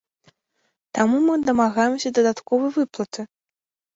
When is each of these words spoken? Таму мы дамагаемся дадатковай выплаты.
Таму 0.97 1.19
мы 1.25 1.35
дамагаемся 1.49 2.13
дадатковай 2.19 2.71
выплаты. 2.81 3.21